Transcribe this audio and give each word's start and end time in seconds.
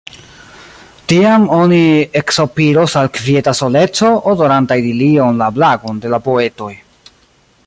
Tiam 1.11 1.43
oni 1.57 1.81
eksopiros 2.23 2.97
al 3.03 3.11
kvieta 3.19 3.55
soleco, 3.61 4.11
odoranta 4.35 4.81
idilion 4.85 5.41
la 5.45 5.55
blagon 5.61 6.05
de 6.07 6.17
la 6.17 6.25
poetoj. 6.31 6.73